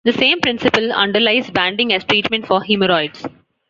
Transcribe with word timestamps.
This 0.03 0.15
same 0.15 0.41
principle 0.41 0.91
underlies 0.91 1.51
banding 1.51 1.93
as 1.93 2.03
treatment 2.03 2.47
for 2.47 2.63
hemorrhoids. 2.63 3.23